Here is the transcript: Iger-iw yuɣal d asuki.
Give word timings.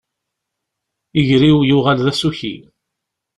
Iger-iw 1.19 1.59
yuɣal 1.69 1.99
d 2.05 2.07
asuki. 2.11 2.55